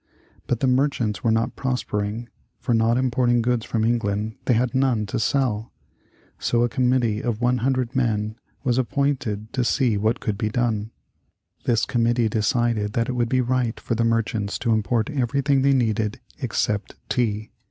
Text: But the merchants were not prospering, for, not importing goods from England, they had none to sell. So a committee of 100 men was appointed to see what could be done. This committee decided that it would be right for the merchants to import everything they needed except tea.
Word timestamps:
But 0.47 0.61
the 0.61 0.67
merchants 0.67 1.23
were 1.23 1.29
not 1.31 1.55
prospering, 1.55 2.27
for, 2.57 2.73
not 2.73 2.97
importing 2.97 3.43
goods 3.43 3.63
from 3.67 3.83
England, 3.85 4.35
they 4.45 4.55
had 4.55 4.73
none 4.73 5.05
to 5.05 5.19
sell. 5.19 5.71
So 6.39 6.63
a 6.63 6.69
committee 6.69 7.21
of 7.21 7.39
100 7.39 7.95
men 7.95 8.35
was 8.63 8.79
appointed 8.79 9.53
to 9.53 9.63
see 9.63 9.97
what 9.97 10.19
could 10.19 10.39
be 10.39 10.49
done. 10.49 10.89
This 11.65 11.85
committee 11.85 12.29
decided 12.29 12.93
that 12.93 13.09
it 13.09 13.13
would 13.13 13.29
be 13.29 13.41
right 13.41 13.79
for 13.79 13.93
the 13.93 14.03
merchants 14.03 14.57
to 14.61 14.73
import 14.73 15.11
everything 15.11 15.61
they 15.61 15.71
needed 15.75 16.19
except 16.39 16.95
tea. 17.07 17.51